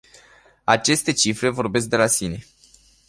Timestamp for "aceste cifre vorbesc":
0.75-1.87